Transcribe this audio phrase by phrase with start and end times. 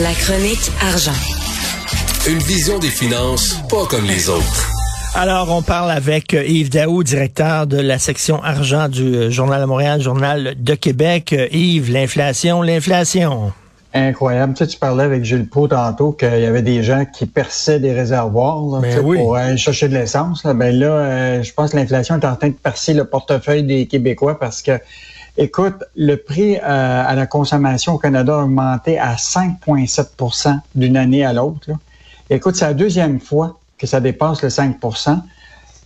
[0.00, 1.12] La chronique argent.
[2.26, 4.70] Une vision des finances pas comme les autres.
[5.14, 9.60] Alors, on parle avec euh, Yves Daou, directeur de la section argent du euh, Journal
[9.60, 11.34] de Montréal, Journal de Québec.
[11.34, 13.52] Euh, Yves, l'inflation, l'inflation.
[13.92, 14.54] Incroyable.
[14.54, 17.78] Tu, sais, tu parlais avec Gilles Pau tantôt qu'il y avait des gens qui perçaient
[17.78, 19.18] des réservoirs là, Ben tu sais, oui.
[19.18, 20.42] pour aller chercher de l'essence.
[20.44, 20.54] Là.
[20.54, 23.84] Ben là, euh, je pense que l'inflation est en train de percer le portefeuille des
[23.84, 24.80] Québécois parce que,
[25.36, 31.24] écoute, le prix euh, à la consommation au Canada a augmenté à 5,7% d'une année
[31.24, 31.70] à l'autre.
[32.30, 35.20] Écoute, c'est la deuxième fois que ça dépasse le 5%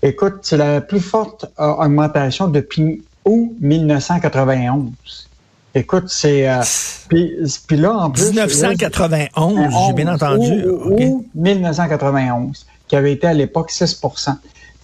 [0.02, 5.28] Écoute, c'est la plus forte euh, augmentation depuis août 1991.
[5.74, 6.48] Écoute, c'est...
[6.48, 6.62] euh,
[7.08, 7.34] puis,
[7.66, 8.28] puis là, en plus...
[8.28, 10.64] 1991, j'ai bien entendu.
[10.68, 14.00] ou 1991, qui avait été à l'époque 6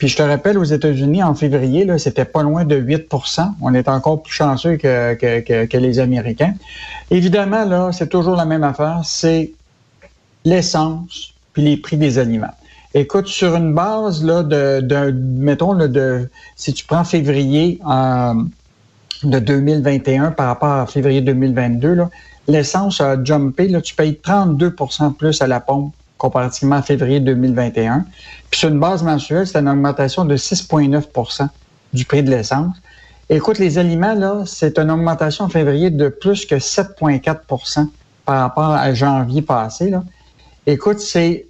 [0.02, 3.87] Puis je te rappelle, aux États-Unis, en février, c'était pas loin de 8% On est
[3.88, 6.55] encore plus chanceux que, que, que, les Américains.
[7.12, 9.52] Évidemment, là, c'est toujours la même affaire, c'est
[10.45, 12.51] l'essence puis les prix des aliments.
[12.95, 18.34] Écoute, sur une base là, de, mettons, de, si tu prends février euh,
[19.23, 22.10] de 2021 par rapport à février 2022, là,
[22.49, 23.68] l'essence a jumpé.
[23.68, 28.06] Là, tu payes 32% plus à la pompe comparativement à février 2021.
[28.48, 31.48] Puis sur une base mensuelle, c'est une augmentation de 6,9%
[31.92, 32.76] du prix de l'essence.
[33.28, 37.88] Écoute, les aliments, là, c'est une augmentation en février de plus que 7,4%
[38.24, 39.90] par rapport à janvier passé.
[39.90, 40.04] Là.
[40.66, 41.46] Écoute, c'est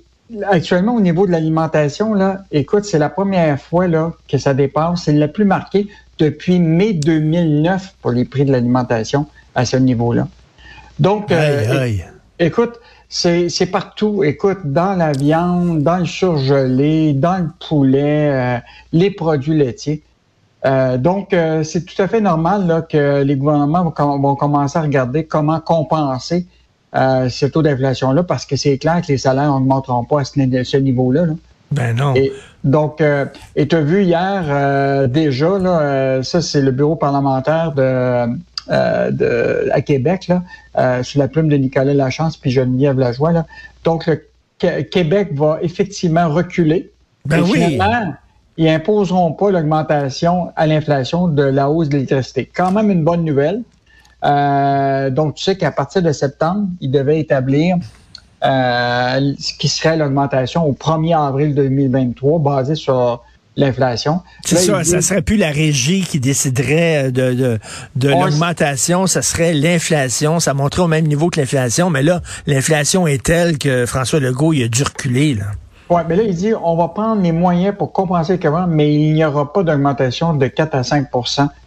[0.51, 5.03] actuellement au niveau de l'alimentation, là, écoute, c'est la première fois là, que ça dépasse.
[5.05, 5.87] C'est le plus marqué
[6.19, 10.29] depuis mai 2009 pour les prix de l'alimentation à ce niveau-là.
[10.99, 12.05] Donc, euh, Aïe, aïe.
[12.39, 12.81] Écoute,
[13.13, 14.25] c'est c'est partout.
[14.25, 18.59] Écoute, dans la viande, dans le surgelé, dans le poulet, euh,
[18.93, 20.03] les produits laitiers.
[20.65, 24.35] Euh, donc, euh, c'est tout à fait normal là, que les gouvernements vont, com- vont
[24.35, 26.47] commencer à regarder comment compenser
[26.95, 30.77] euh, ce taux d'inflation-là, parce que c'est clair que les salaires n'augmenteront pas à ce
[30.79, 31.27] niveau-là.
[31.27, 31.35] là.
[31.73, 32.15] Ben non.
[32.15, 32.33] Et
[32.65, 33.25] donc, euh,
[33.57, 38.27] et tu as vu hier euh, déjà, là, euh, ça c'est le bureau parlementaire de,
[38.71, 40.43] euh, de à Québec, là,
[40.79, 43.33] euh, sous la plume de Nicolas Lachance puis Geneviève Lajoie.
[43.33, 43.47] Là.
[43.85, 44.25] Donc, le
[44.59, 46.91] Qu- Québec va effectivement reculer.
[47.27, 47.51] Ben Et oui.
[47.53, 48.15] finalement,
[48.57, 52.51] ils imposeront pas l'augmentation à l'inflation de la hausse de l'électricité.
[52.55, 53.63] Quand même une bonne nouvelle.
[54.25, 57.77] Euh, donc, tu sais qu'à partir de septembre, ils devaient établir
[58.45, 63.23] ce qui serait l'augmentation au 1er avril 2023, basé sur
[63.57, 64.21] l'inflation.
[64.45, 67.59] C'est ça, ils ça serait plus la régie qui déciderait de, de,
[67.97, 70.41] de On- l'augmentation, ça serait l'inflation.
[70.41, 74.53] Ça monterait au même niveau que l'inflation, mais là, l'inflation est telle que François Legault,
[74.53, 75.35] il a dû reculer.
[75.35, 75.45] Là.
[75.91, 78.93] Ouais, mais là, il dit on va prendre les moyens pour compenser le Québec, mais
[78.95, 81.09] il n'y aura pas d'augmentation de 4 à 5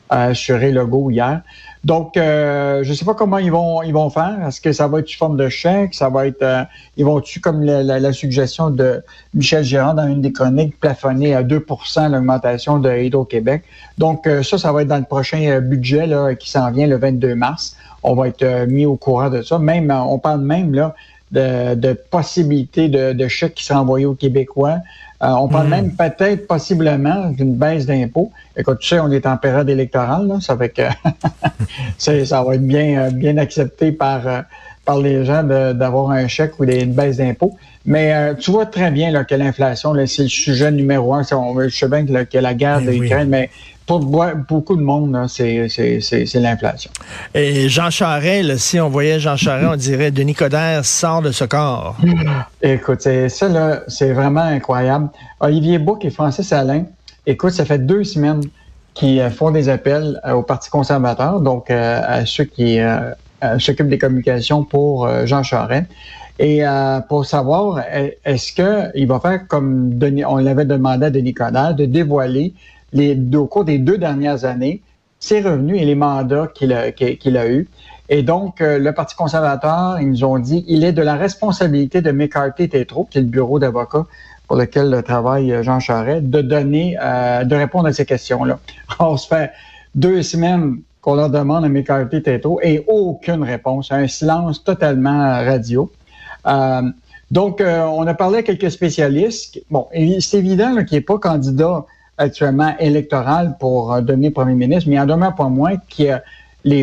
[0.09, 1.41] a assuré Legault hier.
[1.83, 4.37] Donc, euh, je ne sais pas comment ils vont ils vont faire.
[4.47, 5.93] Est-ce que ça va être sous forme de chèque?
[5.93, 6.63] Ça va être euh,
[6.97, 9.03] ils vont-tu, comme la, la- la suggestion de
[9.35, 13.63] Michel Gérard dans une des chroniques, plafonner à 2% l'augmentation de Hydro-Québec?
[13.99, 16.87] Donc, euh, ça, ça va être dans le prochain euh, budget là, qui s'en vient
[16.87, 17.75] le 22 mars.
[18.01, 19.59] On va être euh, mis au courant de ça.
[19.59, 20.95] Même, euh, on parle même là
[21.35, 24.77] de, de possibilités de, de chèques qui seraient envoyés aux Québécois.
[25.23, 25.69] Euh, on parle Mhm.
[25.71, 28.31] même peut-être possiblement d'une baisse d'impôts.
[28.57, 30.81] Écoute, tu sais, on est en période électorale, là, ça fait que
[31.97, 34.41] ça va être bien, euh, bien accepté par, euh,
[34.83, 37.55] par les gens d'avoir un chèque ou des, une baisse d'impôts.
[37.85, 41.21] Mais euh, tu vois très bien là, que l'inflation, là, c'est le sujet numéro un.
[41.33, 42.99] On- je sais bien que, la- que la guerre Ben de oui.
[43.01, 43.49] l'Ukraine, mais
[43.87, 45.67] pour beaucoup de monde, c'est
[46.35, 46.91] l'inflation.
[47.33, 51.31] Et Jean Charest, là, si on voyait Jean Charest, on dirait Denis Coderre sort de
[51.31, 51.95] ce corps.
[52.61, 55.09] Écoute, ça, là, c'est vraiment incroyable.
[55.39, 56.85] Olivier Bouc et Francis Alain,
[57.27, 58.41] écoute, ça fait deux semaines
[58.93, 63.11] qu'ils euh, font des appels euh, au Parti conservateur, donc euh, à ceux qui euh,
[63.59, 65.85] s'occupent des communications pour euh, Jean Charest.
[66.37, 66.63] Et
[67.07, 71.73] pour savoir, est- est-ce qu'il va faire comme Denis- on l'avait demandé à Denis Coderre,
[71.75, 72.53] de dévoiler
[72.93, 74.81] au cours des deux dernières années
[75.25, 77.67] ses revenus et les mandats qu'il a, eus.
[78.09, 82.01] Et donc, euh, le Parti conservateur, ils nous ont dit, il est de la responsabilité
[82.01, 84.05] de McCarthy Tétro, qui est le bureau d'avocats
[84.47, 88.59] pour lequel travaille euh, Jean Charest, de donner, euh, de répondre à ces questions-là.
[88.99, 89.51] On se fait
[89.95, 95.91] deux semaines qu'on leur demande à McCarthy Tétro et aucune réponse, un silence totalement radio.
[97.31, 99.59] Donc, on a parlé à quelques spécialistes.
[99.69, 99.87] Bon,
[100.19, 101.85] c'est évident qu'il n'est pas candidat
[102.17, 106.09] actuellement électoral pour euh, devenir premier ministre, mais il en demeure pas moins qu'il y
[106.09, 106.23] a,
[106.63, 106.81] les,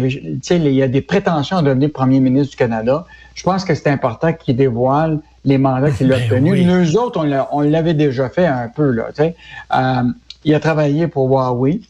[0.50, 3.06] il y a des prétentions à devenir premier ministre du Canada.
[3.34, 6.52] Je pense que c'est important qu'il dévoile les mandats qu'il a Ben obtenus.
[6.52, 6.64] oui.
[6.66, 8.90] Nous autres, on l'a- on l'avait déjà fait un peu.
[8.90, 9.08] Là.
[9.18, 10.02] Euh,
[10.44, 11.80] il a travaillé pour Huawei.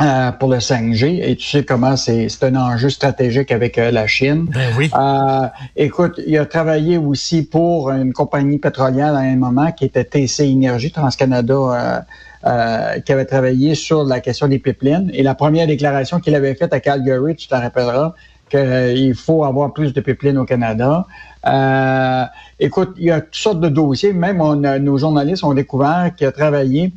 [0.00, 1.28] Euh, pour le 5G.
[1.28, 4.46] Et tu sais comment c'est un enjeu stratégique avec euh, la Chine.
[4.48, 4.92] Ben oui.
[4.96, 10.04] Euh, écoute, il a travaillé aussi pour une compagnie pétrolière à un moment qui était
[10.04, 12.06] TC Énergie, TransCanada,
[13.04, 15.10] qui avait travaillé sur la question des pipelines.
[15.14, 18.14] Et la première déclaration qu'il avait faite à Calgary, tu te rappelleras,
[18.48, 21.08] qu'il faut avoir plus de pipelines au Canada.
[22.60, 24.12] écoute, il y a toutes sortes de dossiers.
[24.12, 26.90] Même nos journalistes ont découvert qu'il a travaillé euh,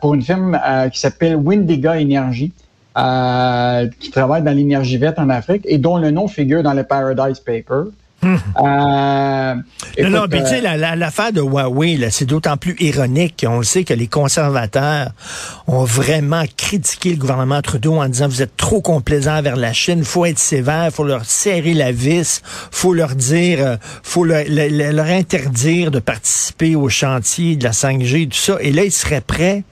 [0.00, 2.52] pour une firme euh, qui s'appelle Windiga Energy,
[2.98, 6.82] euh, qui travaille dans l'énergie verte en Afrique et dont le nom figure dans le
[6.82, 7.90] Paradise Paper.
[8.22, 9.54] Euh,
[10.02, 13.44] non, non, puis tu sais, l'affaire de Huawei, c'est d'autant plus ironique.
[13.44, 15.10] Qu'on le sait que les conservateurs
[15.66, 20.04] ont vraiment critiqué le gouvernement Trudeau en disant vous êtes trop complaisant vers la Chine,
[20.04, 24.44] faut être sévère, faut leur serrer la vis, faut leur dire, euh, faut leur,
[25.06, 28.56] interdire de participer au chantier de la 5G, tout ça.
[28.60, 29.64] Et là, ils seraient prêts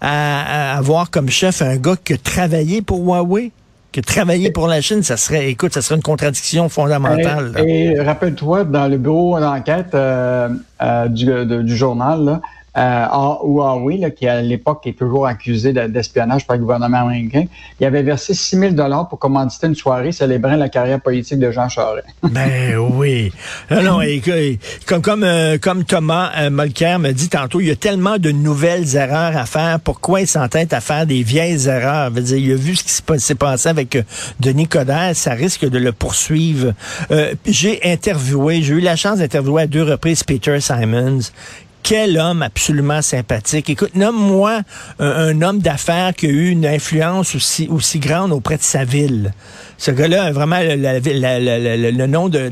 [0.00, 3.52] à, à avoir comme chef un gars qui a travaillé pour Huawei
[3.94, 7.52] que travailler pour la Chine, ça serait, écoute, ça serait une contradiction fondamentale.
[7.64, 10.48] Et, rappelle-toi, dans le bureau d'enquête euh,
[10.82, 12.40] euh, du, du, journal, là,
[12.76, 13.06] euh,
[13.44, 17.44] Huawei, là, qui à l'époque est toujours accusé d'espionnage par le gouvernement américain,
[17.78, 21.50] il avait versé 6 000 dollars pour commanditer une soirée célébrant la carrière politique de
[21.50, 22.06] Jean Charest.
[22.22, 23.32] ben oui.
[23.70, 24.00] Non,
[24.86, 28.30] comme comme euh, comme Thomas euh, Molker me dit tantôt, il y a tellement de
[28.30, 29.78] nouvelles erreurs à faire.
[29.80, 32.10] Pourquoi il s'entête à faire des vieilles erreurs?
[32.10, 34.02] Veut dire, il a vu ce qui s'est passé avec euh,
[34.40, 36.72] Denis Coderre, ça risque de le poursuivre.
[37.46, 41.20] j'ai interviewé, j'ai eu la chance d'interviewer à deux reprises Peter Simons
[41.84, 43.70] quel homme absolument sympathique.
[43.70, 44.62] Écoute, nomme-moi
[44.98, 49.32] un, homme d'affaires qui a eu une influence aussi, aussi grande auprès de sa ville.
[49.76, 52.50] Ce gars-là a vraiment le, nom de,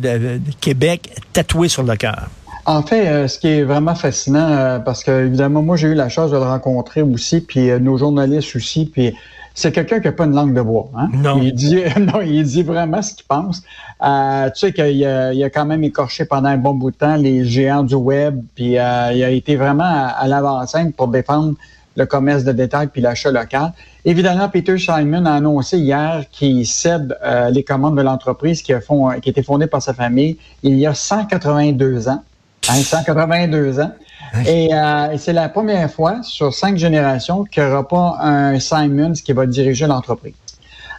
[0.60, 2.28] Québec tatoué sur le cœur.
[2.66, 5.94] En fait, euh, ce qui est vraiment fascinant, euh, parce que évidemment, moi j'ai eu
[5.94, 9.12] la chance de le rencontrer aussi, puis euh, nos journalistes aussi, puis
[9.54, 10.90] c'est quelqu'un qui n'a pas une langue de bois.
[10.96, 11.08] Hein?
[11.12, 11.38] Non.
[11.42, 13.62] Il dit, non, il dit vraiment ce qu'il pense.
[14.02, 16.96] Euh, tu sais qu'il a, il a quand même écorché pendant un bon bout de
[16.96, 21.54] temps les géants du web, puis euh, il a été vraiment à, l'avant-scène pour défendre
[21.94, 23.72] le commerce de détail puis l'achat local.
[24.04, 28.80] Évidemment, Peter Simon a annoncé hier qu'il cède euh, les commandes de l'entreprise qui a,
[28.80, 32.22] fond, qui a été fondée par sa famille il y a 182 ans.
[32.68, 33.92] Hein, 182 ans.
[34.34, 39.12] Euh, et, c'est la première fois sur cinq générations qu'il n'y aura pas un Simons
[39.12, 40.34] qui va diriger l'entreprise.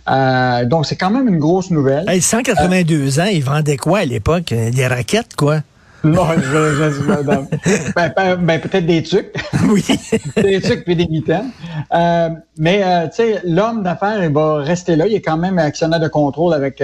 [0.09, 2.05] Euh, donc, c'est quand même une grosse nouvelle.
[2.21, 4.53] 182 ans, il vendait quoi à l'époque?
[4.53, 5.59] Des raquettes, quoi?
[6.03, 7.23] Non, je, je,
[7.95, 9.33] ben, ben, ben, peut-être des trucs.
[9.69, 9.85] Oui.
[10.35, 11.51] des trucs puis des mitaines.
[11.93, 15.07] Euh, mais, tu sais, l'homme d'affaires, il va rester là.
[15.07, 16.83] Il est quand même actionnaire de contrôle avec,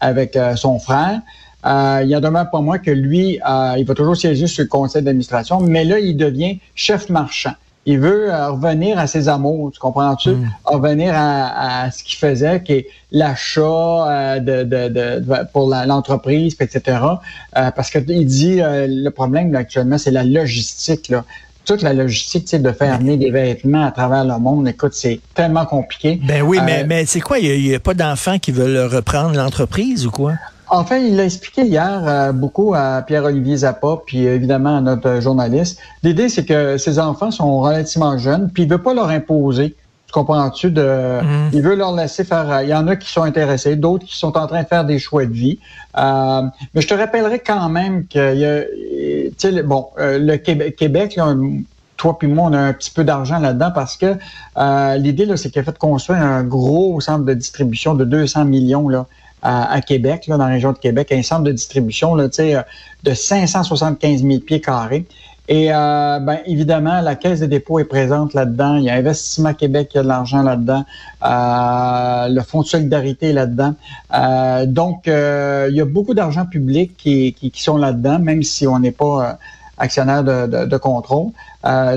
[0.00, 1.20] avec son frère.
[1.66, 4.62] Euh, il y a demeure pas moi que lui, euh, il va toujours siéger sur
[4.62, 7.54] le conseil d'administration, mais là, il devient chef marchand.
[7.84, 10.30] Il veut euh, revenir à ses amours, tu comprends-tu?
[10.30, 10.50] Mm.
[10.66, 16.98] Revenir à, ce qu'il faisait, qui est l'achat de, de, de, pour l'entreprise, etc.
[17.52, 21.08] parce qu'il dit, le problème actuellement, c'est la logistique.
[21.08, 21.24] Là
[21.64, 24.94] toute la logistique, tu sais, de faire amener des vêtements à travers le monde, écoute,
[24.94, 26.18] c'est tellement compliqué.
[26.26, 27.38] Ben oui, mais, mais c'est quoi?
[27.38, 30.32] Il n'y a, pas d'enfants qui veulent reprendre l'entreprise ou quoi?
[30.70, 35.80] Enfin, il l'a expliqué hier euh, beaucoup à Pierre-Olivier Zappa, puis évidemment à notre journaliste.
[36.02, 39.74] L'idée, c'est que ces enfants sont relativement jeunes, puis il veut pas leur imposer.
[40.06, 40.70] Tu comprends-tu?
[40.70, 41.50] De, mm-hmm.
[41.52, 42.50] Il veut leur laisser faire.
[42.50, 44.84] Euh, il y en a qui sont intéressés, d'autres qui sont en train de faire
[44.84, 45.58] des choix de vie.
[45.96, 46.42] Euh,
[46.74, 51.34] mais je te rappellerai quand même que y a, bon, le Québec, Québec là,
[51.96, 54.16] toi puis moi, on a un petit peu d'argent là-dedans parce que
[54.98, 58.88] l'idée, là, c'est qu'il a fait construire un gros centre de distribution de 200 millions
[58.88, 59.06] là,
[59.42, 62.62] à, Québec, là, dans la région de Québec, un centre de distribution là, euh,
[63.04, 65.04] de 575 000 pieds carrés.
[65.50, 68.76] Et euh, ben, évidemment, la Caisse de dépôt est présente là-dedans.
[68.76, 70.84] Il y a Investissement Québec qui a de l'argent là-dedans.
[71.24, 73.74] Euh, le Fonds de solidarité est là-dedans.
[74.66, 78.92] donc, il y a beaucoup d'argent public qui, qui, sont là-dedans, même si on n'est
[78.92, 79.38] pas
[79.78, 81.30] actionnaire de, de, contrôle.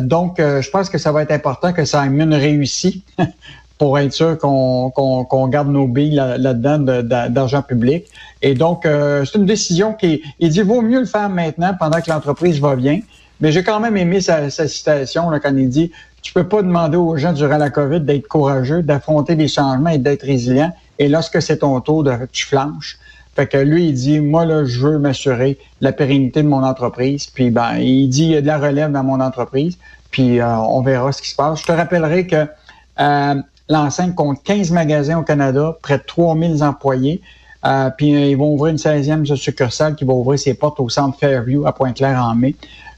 [0.01, 3.03] donc, je pense que ça va être important que ça ait une réussite
[3.81, 8.05] pour être sûr qu'on garde nos billes là-dedans d'argent public.
[8.43, 11.99] Et donc, euh, c'est une décision qui, il dit, vaut mieux le faire maintenant pendant
[11.99, 12.99] que l'entreprise va bien.
[13.39, 16.95] Mais j'ai quand même aimé sa, citation là, quand il dit, tu peux pas demander
[16.95, 20.71] aux gens durant la COVID d'être courageux, d'affronter les changements et d'être résilient.
[20.99, 22.99] Et lorsque c'est ton tour, de, tu flanches.
[23.35, 27.25] Fait que lui, il dit, moi, là, je veux m'assurer la pérennité de mon entreprise.
[27.25, 29.79] Puis, ben, il dit, il y a de la relève dans mon entreprise.
[30.11, 31.61] Puis, euh, on verra ce qui se passe.
[31.61, 32.45] Je te rappellerai que
[32.99, 33.35] euh,
[33.69, 37.21] L'enceinte compte 15 magasins au Canada, près de 3000 employés.
[37.65, 40.89] Euh, puis euh, ils vont ouvrir une 16e succursale qui va ouvrir ses portes au
[40.89, 42.55] centre Fairview à Pointe-Claire en mai.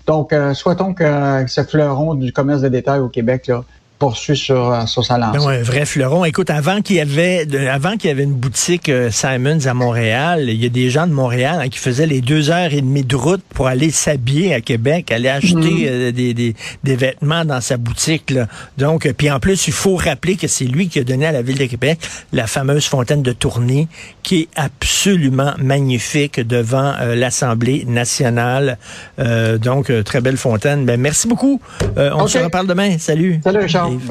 [0.07, 3.63] Donc, euh, souhaitons que ce fleuron du commerce de détail au Québec là,
[4.03, 5.39] poursuit sur, sur sa lancée.
[5.39, 6.25] Ben un vrai fleuron.
[6.25, 10.61] Écoute, avant qu'il y avait, avant qu'il y avait une boutique Simons à Montréal, il
[10.61, 13.15] y a des gens de Montréal hein, qui faisaient les deux heures et demie de
[13.15, 16.11] route pour aller s'habiller à Québec, aller acheter mhm.
[16.11, 18.31] des, des, des, vêtements dans sa boutique.
[18.31, 18.47] Là.
[18.77, 21.41] Donc, puis en plus, il faut rappeler que c'est lui qui a donné à la
[21.41, 21.97] ville de Québec
[22.33, 23.87] la fameuse fontaine de Tournai,
[24.21, 28.77] qui est absolument magnifique devant l'Assemblée nationale.
[29.17, 30.85] donc, très belle fontaine.
[30.85, 31.61] Ben, merci beaucoup.
[31.95, 32.97] on se reparle demain.
[32.97, 33.39] Salut.
[33.41, 34.09] Salut, live.